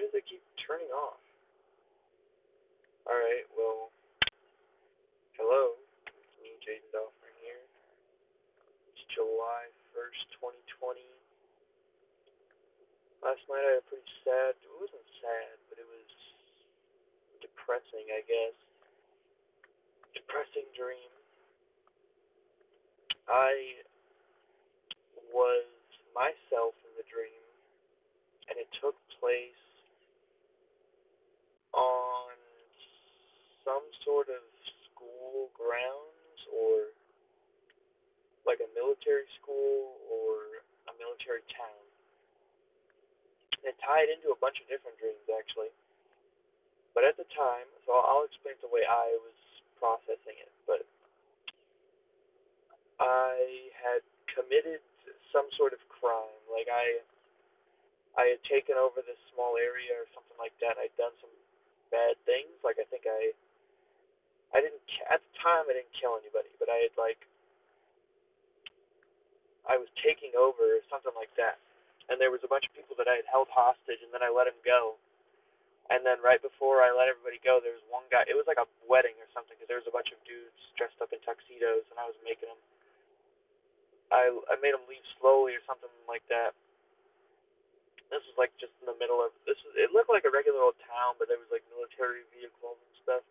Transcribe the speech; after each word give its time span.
Why 0.00 0.08
does 0.08 0.16
it 0.16 0.32
keep 0.32 0.40
turning 0.64 0.88
off? 0.96 1.20
Alright, 3.04 3.44
well, 3.52 3.92
hello. 5.36 5.76
It's 6.08 6.36
me, 6.40 6.56
Jaden 6.64 6.88
Dolphin 6.88 7.36
here. 7.44 7.60
It's 8.88 9.04
July 9.12 9.68
1st, 9.92 10.40
2020. 10.80 11.04
Last 13.20 13.44
night 13.52 13.60
I 13.60 13.76
had 13.76 13.84
a 13.84 13.88
pretty 13.92 14.08
sad, 14.24 14.56
it 14.56 14.72
wasn't 14.80 15.04
sad, 15.20 15.60
but 15.68 15.76
it 15.76 15.84
was 15.84 16.08
depressing, 17.44 18.08
I 18.08 18.24
guess. 18.24 18.56
Depressing 20.16 20.64
dream. 20.72 21.12
I 23.28 23.84
was 25.28 25.68
myself 26.16 26.72
in 26.88 26.92
the 26.96 27.04
dream, 27.04 27.44
and 28.48 28.56
it 28.56 28.72
took 28.80 28.96
place 29.20 29.60
on 31.74 32.34
some 33.62 33.86
sort 34.02 34.26
of 34.26 34.42
school 34.90 35.50
grounds 35.54 36.40
or 36.50 36.90
like 38.46 38.58
a 38.58 38.70
military 39.00 39.24
school 39.40 39.96
or 40.12 40.60
a 40.88 40.92
military 41.00 41.40
town. 41.56 41.84
It 43.64 43.72
tied 43.80 44.12
into 44.12 44.28
a 44.28 44.36
bunch 44.36 44.60
of 44.60 44.68
different 44.68 45.00
dreams 45.00 45.24
actually. 45.32 45.72
But 46.92 47.08
at 47.08 47.16
the 47.16 47.24
time, 47.32 47.64
so 47.88 47.96
I'll 47.96 48.28
explain 48.28 48.60
the 48.60 48.68
way 48.68 48.84
I 48.84 49.16
was 49.24 49.38
processing 49.80 50.36
it, 50.36 50.52
but 50.68 50.84
I 53.00 53.72
had 53.72 54.04
committed 54.36 54.84
some 55.32 55.48
sort 55.56 55.72
of 55.72 55.80
crime. 55.88 56.36
Like 56.52 56.68
I 56.68 57.00
I 58.20 58.36
had 58.36 58.42
taken 58.44 58.76
over 58.76 59.00
this 59.00 59.16
small 59.32 59.56
area 59.56 59.96
or 59.96 60.04
something 60.12 60.36
like 60.36 60.52
that. 60.60 60.76
I'd 60.76 60.92
done 61.00 61.16
some 61.24 61.32
bad 61.88 62.20
things. 62.28 62.52
Like 62.60 62.76
I 62.76 62.84
think 62.92 63.08
I 63.08 63.32
I 64.52 64.60
didn't 64.60 64.84
at 65.08 65.24
the 65.24 65.32
time 65.40 65.64
I 65.72 65.80
didn't 65.80 65.94
kill 65.96 66.20
anybody, 66.20 66.52
but 66.60 66.68
I 66.68 66.90
had 66.90 66.92
like 67.00 67.24
I 69.70 69.78
was 69.78 69.86
taking 70.02 70.34
over 70.34 70.82
or 70.82 70.82
something 70.90 71.14
like 71.14 71.30
that. 71.38 71.62
And 72.10 72.18
there 72.18 72.34
was 72.34 72.42
a 72.42 72.50
bunch 72.50 72.66
of 72.66 72.74
people 72.74 72.98
that 72.98 73.06
I 73.06 73.22
had 73.22 73.28
held 73.30 73.46
hostage 73.54 74.02
and 74.02 74.10
then 74.10 74.18
I 74.26 74.34
let 74.34 74.50
them 74.50 74.58
go. 74.66 74.98
And 75.90 76.06
then 76.06 76.22
right 76.22 76.38
before 76.38 76.86
I 76.86 76.94
let 76.94 77.10
everybody 77.10 77.42
go, 77.42 77.58
there 77.58 77.74
was 77.74 77.82
one 77.90 78.06
guy. 78.14 78.22
It 78.30 78.38
was 78.38 78.46
like 78.46 78.62
a 78.62 78.66
wedding 78.86 79.18
or 79.18 79.26
something 79.34 79.58
because 79.58 79.66
there 79.66 79.78
was 79.78 79.90
a 79.90 79.94
bunch 79.94 80.14
of 80.14 80.22
dudes 80.22 80.54
dressed 80.78 80.98
up 81.02 81.10
in 81.10 81.18
tuxedos, 81.26 81.82
and 81.90 81.98
I 81.98 82.06
was 82.06 82.14
making 82.22 82.46
them. 82.46 82.60
I 84.14 84.30
I 84.46 84.54
made 84.62 84.70
them 84.70 84.86
leave 84.86 85.02
slowly 85.18 85.58
or 85.58 85.62
something 85.66 85.90
like 86.06 86.22
that. 86.30 86.54
This 88.06 88.22
was 88.22 88.38
like 88.38 88.54
just 88.62 88.70
in 88.78 88.86
the 88.86 88.94
middle 89.02 89.18
of 89.18 89.34
this. 89.50 89.58
Was, 89.66 89.74
it 89.74 89.90
looked 89.90 90.14
like 90.14 90.26
a 90.26 90.30
regular 90.30 90.62
old 90.62 90.78
town, 90.86 91.18
but 91.18 91.26
there 91.26 91.42
was 91.42 91.50
like 91.50 91.66
military 91.74 92.22
vehicles 92.30 92.78
and 92.78 92.94
stuff. 93.02 93.24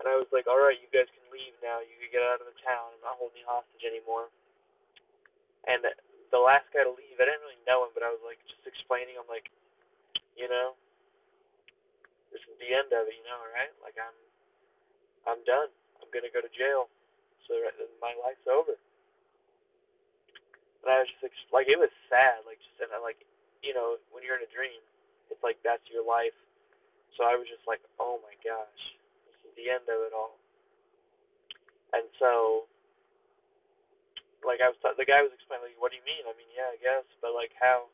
And 0.00 0.08
I 0.08 0.16
was 0.16 0.28
like, 0.32 0.48
all 0.48 0.60
right, 0.60 0.76
you 0.76 0.88
guys 0.92 1.08
can 1.12 1.24
leave 1.32 1.56
now. 1.64 1.80
You 1.80 1.92
can 2.00 2.08
get 2.12 2.24
out 2.24 2.40
of 2.40 2.48
the 2.48 2.56
town. 2.64 2.96
I'm 2.96 3.04
not 3.04 3.16
holding 3.20 3.40
you 3.40 3.48
hostage 3.48 3.84
anymore. 3.84 4.32
And 5.70 5.86
the 6.34 6.42
last 6.42 6.66
guy 6.74 6.82
to 6.82 6.90
leave, 6.90 7.14
I 7.22 7.30
didn't 7.30 7.46
really 7.46 7.62
know 7.62 7.86
him, 7.86 7.94
but 7.94 8.02
I 8.02 8.10
was 8.10 8.18
like 8.26 8.42
just 8.50 8.66
explaining. 8.66 9.14
I'm 9.14 9.30
like, 9.30 9.46
you 10.34 10.50
know, 10.50 10.74
this 12.34 12.42
is 12.42 12.56
the 12.58 12.74
end 12.74 12.90
of 12.90 13.06
it, 13.06 13.14
you 13.14 13.22
know, 13.22 13.38
right? 13.54 13.70
Like 13.78 13.94
I'm, 13.94 14.16
I'm 15.30 15.40
done. 15.46 15.70
I'm 16.02 16.10
gonna 16.10 16.32
go 16.32 16.42
to 16.42 16.50
jail, 16.50 16.90
so 17.46 17.54
my 18.02 18.10
life's 18.18 18.46
over. 18.50 18.74
And 20.82 20.88
I 20.88 21.04
was 21.04 21.10
just 21.20 21.28
like, 21.52 21.68
it 21.68 21.78
was 21.78 21.92
sad, 22.10 22.42
like 22.48 22.58
just 22.58 22.80
and 22.82 22.90
I 22.90 22.98
like, 22.98 23.20
you 23.60 23.76
know, 23.76 24.00
when 24.10 24.24
you're 24.24 24.40
in 24.40 24.46
a 24.46 24.50
dream, 24.50 24.80
it's 25.28 25.42
like 25.44 25.60
that's 25.62 25.84
your 25.92 26.02
life. 26.02 26.34
So 27.14 27.28
I 27.28 27.36
was 27.36 27.46
just 27.46 27.62
like, 27.68 27.84
oh 28.00 28.18
my 28.24 28.32
gosh, 28.40 28.82
this 29.28 29.38
is 29.44 29.52
the 29.54 29.68
end 29.68 29.84
of 29.86 30.00
it 30.08 30.16
all. 30.16 30.40
And 31.92 32.06
so, 32.16 32.64
like 34.60 34.68
I 34.68 34.92
was, 34.92 34.96
the 35.00 35.08
guy 35.08 35.24
was 35.24 35.32
explaining, 35.32 35.72
like, 35.72 35.80
what 35.80 35.88
do 35.88 35.96
you 35.96 36.04
mean? 36.04 36.20
I 36.28 36.36
mean, 36.36 36.52
yeah, 36.52 36.68
I 36.68 36.76
guess, 36.76 37.08
but 37.24 37.32
like 37.32 37.56
how? 37.56 37.88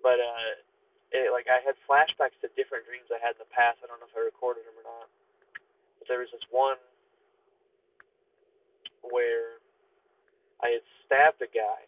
But 0.00 0.16
uh 0.16 0.64
it, 1.12 1.28
like 1.30 1.46
I 1.46 1.60
had 1.60 1.76
flashbacks 1.84 2.40
to 2.40 2.48
different 2.56 2.88
dreams 2.88 3.12
I 3.12 3.20
had 3.20 3.36
in 3.36 3.44
the 3.44 3.52
past. 3.52 3.84
I 3.84 3.86
don't 3.86 4.00
know 4.00 4.08
if 4.08 4.16
I 4.16 4.24
recorded 4.24 4.64
them 4.64 4.74
or 4.80 4.86
not. 4.88 5.06
But 6.00 6.08
there 6.08 6.24
was 6.24 6.32
this 6.32 6.42
one 6.48 6.80
where 9.04 9.60
I 10.64 10.80
had 10.80 10.84
stabbed 11.04 11.38
a 11.44 11.50
guy 11.52 11.84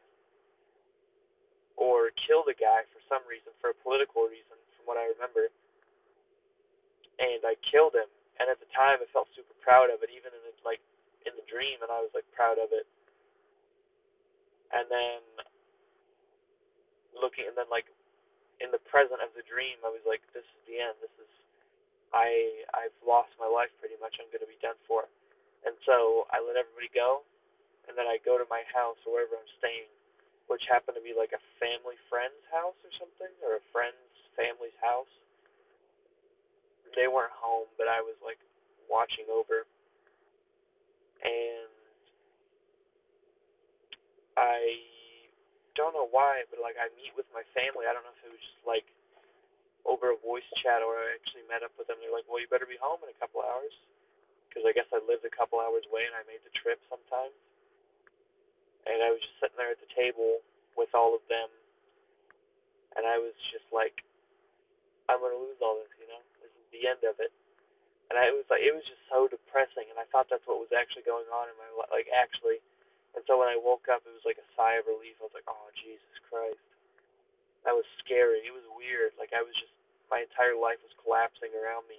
or 1.75 2.15
killed 2.27 2.47
a 2.51 2.55
guy 2.55 2.85
for 2.95 3.01
some 3.09 3.23
reason, 3.27 3.51
for 3.59 3.71
a 3.73 3.79
political 3.83 4.27
reason, 4.27 4.59
from 4.77 4.85
what 4.87 4.99
I 4.99 5.09
remember. 5.15 5.51
And 7.19 7.43
I 7.43 7.59
killed 7.67 7.99
him. 7.99 8.11
And 8.39 8.47
at 8.47 8.63
the 8.63 8.71
time, 8.71 9.03
I 9.03 9.07
felt 9.11 9.27
super 9.35 9.55
proud 9.59 9.91
of 9.91 9.99
it, 10.07 10.15
even 10.15 10.31
in 10.31 10.43
in 11.29 11.37
the 11.37 11.47
dream, 11.47 11.85
and 11.85 11.93
I 11.93 12.01
was 12.01 12.11
like 12.17 12.27
proud 12.33 12.57
of 12.57 12.73
it. 12.73 12.89
And 14.73 14.89
then 14.89 15.21
looking, 17.17 17.49
and 17.49 17.57
then 17.57 17.69
like 17.69 17.89
in 18.59 18.73
the 18.75 18.83
present 18.91 19.23
of 19.23 19.31
the 19.39 19.45
dream, 19.47 19.79
I 19.87 19.91
was 19.93 20.03
like, 20.03 20.25
this 20.35 20.45
is 20.45 20.61
the 20.67 20.83
end. 20.83 20.99
This 20.99 21.15
is, 21.21 21.31
I, 22.11 22.65
I've 22.75 22.97
lost 23.05 23.31
my 23.39 23.47
life 23.47 23.71
pretty 23.79 24.01
much. 24.03 24.17
I'm 24.19 24.27
to 24.33 24.49
be 24.49 24.59
done 24.59 24.79
for. 24.89 25.07
And 25.67 25.75
so 25.85 26.27
I 26.31 26.41
let 26.41 26.59
everybody 26.59 26.91
go, 26.95 27.23
and 27.87 27.99
then 27.99 28.07
I 28.07 28.23
go 28.23 28.39
to 28.39 28.47
my 28.49 28.63
house 28.71 28.99
or 29.05 29.19
wherever 29.19 29.35
I'm 29.37 29.53
staying, 29.59 29.91
which 30.47 30.63
happened 30.71 30.97
to 30.97 31.05
be 31.05 31.13
like 31.13 31.35
a 31.35 31.43
family 31.59 31.99
friend's 32.09 32.43
house 32.49 32.79
or 32.81 32.93
something, 32.97 33.33
or 33.43 33.59
a 33.59 33.65
friend's 33.75 34.15
family's 34.39 34.77
house. 34.79 35.11
They 36.97 37.11
weren't 37.11 37.35
home, 37.35 37.69
but 37.77 37.91
I 37.91 38.01
was 38.01 38.17
like 38.23 38.41
watching 38.87 39.29
over, 39.29 39.69
and 41.25 41.71
I 44.39 44.59
don't 45.75 45.95
know 45.95 46.11
why, 46.11 46.47
but 46.51 46.63
like 46.63 46.79
I 46.79 46.91
meet 46.99 47.15
with 47.19 47.27
my 47.35 47.43
family. 47.55 47.87
I 47.87 47.95
don't 47.95 48.07
know 48.07 48.15
if 48.15 48.23
it 48.27 48.35
was 48.35 48.43
just 48.43 48.63
like 48.67 48.87
over 49.87 50.13
a 50.15 50.19
voice 50.21 50.47
chat 50.63 50.83
or 50.83 50.95
I 50.99 51.15
actually 51.19 51.47
met 51.51 51.63
up 51.67 51.75
with 51.79 51.87
them. 51.91 51.99
They're 52.03 52.15
like, 52.15 52.27
"Well, 52.31 52.39
you 52.43 52.51
better 52.51 52.69
be 52.69 52.79
home 52.79 53.03
in 53.03 53.11
a 53.11 53.19
couple 53.19 53.43
hours," 53.43 53.75
because 54.49 54.67
I 54.67 54.73
guess 54.75 54.91
I 54.95 55.03
lived 55.07 55.25
a 55.27 55.35
couple 55.35 55.59
hours 55.59 55.87
away 55.91 56.07
and 56.07 56.15
I 56.15 56.23
made 56.27 56.43
the 56.47 56.55
trip 56.59 56.79
sometimes. 56.91 57.35
And 58.87 59.03
I 59.03 59.11
was 59.11 59.21
just 59.21 59.37
sitting 59.43 59.59
there 59.59 59.71
at 59.75 59.81
the 59.83 59.91
table 59.95 60.41
with 60.77 60.91
all 60.95 61.15
of 61.15 61.23
them, 61.29 61.51
and 62.97 63.07
I 63.07 63.19
was 63.19 63.35
just 63.53 63.67
like, 63.73 64.03
"I'm 65.09 65.21
gonna 65.21 65.37
lose 65.39 65.61
all 65.61 65.77
this," 65.83 65.93
you 66.01 66.09
know. 66.09 66.23
This 66.43 66.53
is 66.53 66.67
the 66.71 66.87
end 66.89 67.03
of 67.05 67.21
it. 67.21 67.33
And 68.09 68.17
I, 68.17 68.33
it 68.33 68.37
was 68.37 68.49
like 68.49 68.65
it 68.65 68.73
was 68.73 68.85
just 68.89 69.05
so 69.13 69.29
depressing, 69.29 69.89
and 69.93 70.01
I 70.01 70.09
thought 70.09 70.33
that's 70.33 70.45
what 70.49 70.63
was 70.63 70.73
actually 70.73 71.05
going 71.05 71.29
on 71.29 71.53
in 71.53 71.57
my 71.61 71.69
life. 71.77 71.93
Like 71.93 72.09
actually 72.09 72.65
and 73.19 73.27
so 73.27 73.41
when 73.41 73.49
I 73.49 73.59
woke 73.59 73.91
up, 73.91 74.07
it 74.07 74.13
was 74.13 74.23
like 74.23 74.39
a 74.39 74.49
sigh 74.55 74.79
of 74.79 74.87
relief. 74.87 75.17
I 75.19 75.27
was 75.27 75.37
like, 75.37 75.49
oh, 75.49 75.67
Jesus 75.75 76.15
Christ. 76.29 76.63
That 77.67 77.75
was 77.75 77.83
scary. 77.99 78.47
It 78.47 78.55
was 78.55 78.63
weird. 78.79 79.11
Like, 79.19 79.35
I 79.35 79.43
was 79.43 79.51
just, 79.59 79.75
my 80.07 80.23
entire 80.23 80.55
life 80.55 80.79
was 80.87 80.95
collapsing 81.03 81.53
around 81.57 81.89
me. 81.91 81.99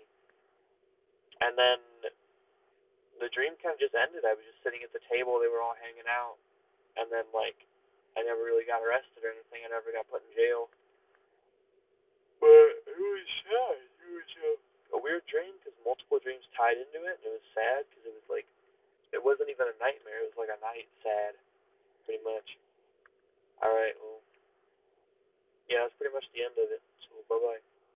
And 1.43 1.59
then 1.59 1.79
the 3.19 3.27
dream 3.35 3.59
kind 3.59 3.75
of 3.75 3.83
just 3.83 3.95
ended. 3.99 4.23
I 4.23 4.31
was 4.31 4.47
just 4.47 4.63
sitting 4.63 4.79
at 4.79 4.95
the 4.95 5.03
table. 5.11 5.43
They 5.43 5.51
were 5.51 5.59
all 5.59 5.75
hanging 5.75 6.07
out. 6.07 6.39
And 6.95 7.11
then, 7.11 7.27
like, 7.35 7.57
I 8.15 8.23
never 8.25 8.39
really 8.39 8.63
got 8.63 8.79
arrested 8.79 9.19
or 9.19 9.35
anything. 9.35 9.67
I 9.67 9.75
never 9.75 9.91
got 9.91 10.07
put 10.07 10.23
in 10.23 10.31
jail. 10.39 10.71
But 12.39 12.79
it 12.87 12.95
was 12.95 13.27
sad. 13.43 13.77
It 14.07 14.11
was 14.15 14.29
a, 14.39 14.49
a 14.95 14.99
weird 15.03 15.27
dream 15.27 15.51
because 15.59 15.75
multiple 15.83 16.23
dreams 16.23 16.47
tied 16.59 16.75
into 16.77 16.99
it. 17.07 17.15
And 17.23 17.31
it 17.31 17.33
was 17.39 17.47
sad 17.55 17.87
because 17.87 18.11
it 18.11 18.15
was 18.19 18.27
like, 18.27 18.47
it 19.15 19.23
wasn't 19.23 19.47
even 19.47 19.71
a 19.71 19.77
nightmare. 19.79 20.27
It 20.27 20.35
was 20.35 20.39
like 20.43 20.51
a 20.51 20.59
night 20.59 20.91
sad, 20.99 21.39
pretty 22.03 22.19
much. 22.27 22.59
All 23.63 23.71
right. 23.71 23.95
Well, 24.03 24.19
yeah, 25.71 25.87
that's 25.87 25.95
pretty 25.95 26.11
much 26.11 26.27
the 26.35 26.43
end 26.43 26.59
of 26.59 26.67
it. 26.67 26.83
So 27.07 27.15
bye 27.31 27.39
bye. 27.39 27.63